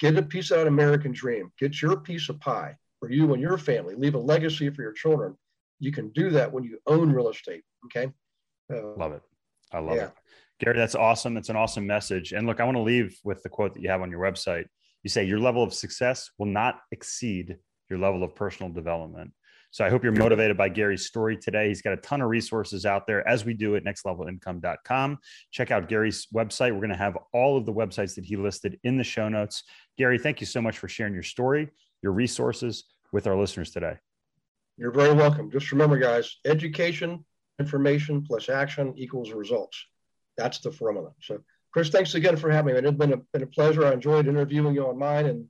[0.00, 1.50] Get a piece of that American dream.
[1.58, 3.94] Get your piece of pie for you and your family.
[3.94, 5.36] Leave a legacy for your children
[5.78, 7.62] you can do that when you own real estate.
[7.86, 8.12] Okay.
[8.72, 9.22] Uh, Love it.
[9.72, 10.06] I love Yeah.
[10.06, 10.12] it.
[10.58, 11.34] Gary, that's awesome.
[11.34, 12.32] That's an awesome message.
[12.32, 14.66] And look, I want to leave with the quote that you have on your website.
[15.02, 17.58] You say your level of success will not exceed
[17.90, 19.32] your level of personal development.
[19.76, 21.68] So I hope you're motivated by Gary's story today.
[21.68, 25.18] He's got a ton of resources out there as we do at nextlevelincome.com.
[25.50, 26.72] Check out Gary's website.
[26.72, 29.64] We're going to have all of the websites that he listed in the show notes.
[29.98, 31.68] Gary, thank you so much for sharing your story,
[32.02, 33.98] your resources with our listeners today.
[34.78, 35.50] You're very welcome.
[35.50, 37.22] Just remember, guys, education,
[37.58, 39.84] information plus action equals results.
[40.38, 41.10] That's the formula.
[41.20, 42.80] So, Chris, thanks again for having me.
[42.80, 43.84] It's been a, been a pleasure.
[43.84, 45.44] I enjoyed interviewing you on mine and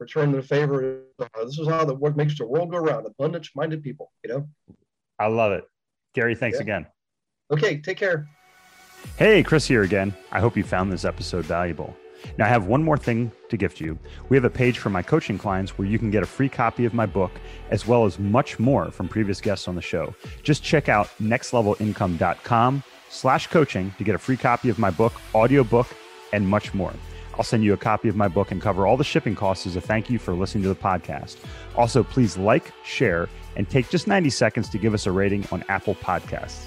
[0.00, 1.02] returning the favor.
[1.18, 3.06] Uh, this is how the what makes the world go round.
[3.06, 4.48] Abundance minded people, you know?
[5.18, 5.64] I love it.
[6.14, 6.62] Gary, thanks Yeah.
[6.62, 6.86] again.
[7.50, 8.28] Okay, take care.
[9.16, 10.14] Hey, Chris here again.
[10.32, 11.96] I hope you found this episode valuable.
[12.36, 13.96] Now, I have one more thing to gift you.
[14.28, 16.84] We have a page for my coaching clients where you can get a free copy
[16.84, 17.30] of my book,
[17.70, 20.14] as well as much more from previous guests on the show.
[20.42, 25.86] Just check out nextlevelincome.com slash coaching to get a free copy of my book, audiobook,
[26.32, 26.92] and much more.
[27.38, 29.76] I'll send you a copy of my book and cover all the shipping costs as
[29.76, 31.36] a thank you for listening to the podcast.
[31.76, 35.64] Also, please like, share, and take just 90 seconds to give us a rating on
[35.68, 36.66] Apple Podcasts.